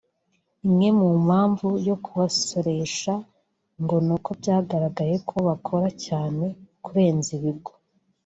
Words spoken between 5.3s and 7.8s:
bakora cyane kurenza ibigo